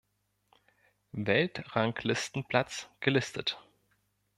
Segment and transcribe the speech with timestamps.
[1.13, 3.61] Weltranglistenplatz gelistet.